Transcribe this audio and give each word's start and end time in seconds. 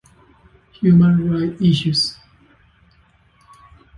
Human-Right 0.79 1.61
Issues". 1.61 2.17